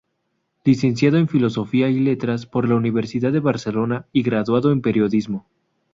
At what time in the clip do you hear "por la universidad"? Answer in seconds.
2.47-3.31